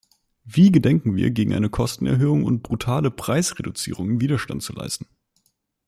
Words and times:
Wie 0.45 0.71
gedenken 0.71 1.15
wir, 1.15 1.29
gegen 1.29 1.53
eine 1.53 1.69
Kostenerhöhung 1.69 2.43
und 2.43 2.63
brutale 2.63 3.11
Preisreduzierungen 3.11 4.19
Widerstand 4.19 4.63
zu 4.63 4.73
leisten? 4.73 5.05